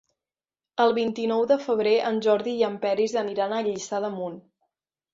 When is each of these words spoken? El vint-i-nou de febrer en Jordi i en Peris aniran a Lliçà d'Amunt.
El 0.85 0.93
vint-i-nou 0.99 1.43
de 1.51 1.59
febrer 1.67 1.93
en 2.13 2.19
Jordi 2.29 2.57
i 2.63 2.67
en 2.73 2.81
Peris 2.89 3.17
aniran 3.25 3.57
a 3.57 3.63
Lliçà 3.71 4.05
d'Amunt. 4.09 4.45